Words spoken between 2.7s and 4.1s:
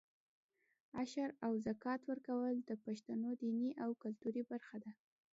پښتنو دیني او